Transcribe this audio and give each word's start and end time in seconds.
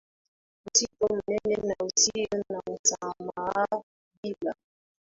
msitu 0.65 1.21
mnene 1.27 1.63
na 1.67 1.75
usio 1.85 2.43
na 2.49 2.61
msamaha 2.73 3.81
Bila 4.23 4.55